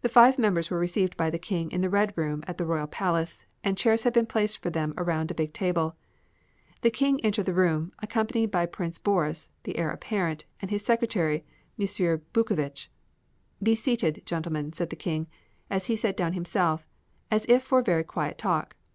The 0.00 0.08
five 0.08 0.38
members 0.38 0.70
were 0.70 0.78
received 0.78 1.18
by 1.18 1.28
the 1.28 1.38
King 1.38 1.70
in 1.70 1.82
the 1.82 1.90
red 1.90 2.16
room 2.16 2.42
at 2.46 2.56
the 2.56 2.64
Royal 2.64 2.86
Palace 2.86 3.44
and 3.62 3.76
chairs 3.76 4.04
had 4.04 4.14
been 4.14 4.24
placed 4.24 4.56
for 4.56 4.70
them 4.70 4.94
around 4.96 5.30
a 5.30 5.34
big 5.34 5.52
table. 5.52 5.96
The 6.80 6.90
King 6.90 7.20
entered 7.22 7.44
the 7.44 7.52
room, 7.52 7.92
accompanied 7.98 8.50
by 8.50 8.64
Prince 8.64 8.96
Boris, 8.96 9.50
the 9.64 9.76
heir 9.76 9.90
apparent, 9.90 10.46
and 10.60 10.70
his 10.70 10.82
secretary, 10.82 11.44
M. 11.78 11.86
Boocovitch. 12.32 12.88
"Be 13.62 13.74
seated, 13.74 14.22
gentlemen," 14.24 14.72
said 14.72 14.88
the 14.88 14.96
King, 14.96 15.26
as 15.68 15.88
he 15.88 15.96
sat 15.96 16.16
down 16.16 16.32
himself, 16.32 16.88
as 17.30 17.44
if 17.46 17.62
for 17.62 17.80
a 17.80 17.84
very 17.84 18.02
quiet 18.02 18.38
talk. 18.38 18.76